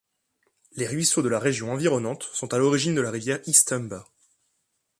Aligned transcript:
Les 0.71 0.87
ruisseaux 0.87 1.21
de 1.21 1.29
la 1.29 1.37
région 1.37 1.71
environnante 1.71 2.27
sont 2.33 2.51
à 2.55 2.57
l’origine 2.57 2.95
de 2.95 3.01
la 3.01 3.11
rivière 3.11 3.39
East 3.45 3.71
Humber. 3.71 4.01